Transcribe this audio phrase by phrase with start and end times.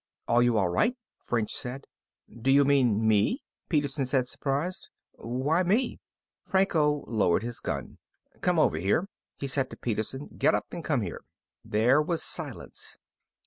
[0.27, 1.85] "Are you all right?" French said.
[2.27, 4.89] "Do you mean me?" Peterson said, surprised.
[5.11, 5.99] "Why me?"
[6.43, 7.99] Franco lowered his gun.
[8.41, 10.29] "Come over here," he said to Peterson.
[10.35, 11.21] "Get up and come here."
[11.63, 12.97] There was silence.